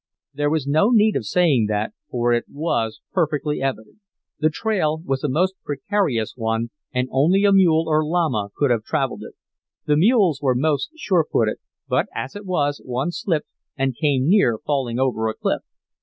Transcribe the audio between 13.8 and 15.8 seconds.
came near falling over a cliff.